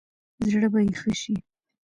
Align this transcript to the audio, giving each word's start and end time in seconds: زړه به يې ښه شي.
زړه 0.51 0.67
به 0.73 0.79
يې 0.87 0.93
ښه 0.99 1.11
شي. 1.21 1.35